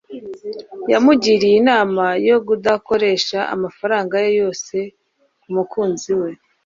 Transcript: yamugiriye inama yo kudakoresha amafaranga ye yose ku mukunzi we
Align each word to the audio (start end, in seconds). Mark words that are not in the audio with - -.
yamugiriye 0.91 1.55
inama 1.61 2.05
yo 2.27 2.37
kudakoresha 2.47 3.39
amafaranga 3.55 4.13
ye 4.23 4.29
yose 4.41 4.75
ku 5.41 5.47
mukunzi 5.55 6.11
we 6.21 6.29